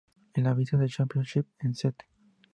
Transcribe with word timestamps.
En 0.33 0.47
el 0.47 0.55
Visa 0.55 0.79
Championships 0.87 1.51
en 1.59 1.71
St. 1.83 2.05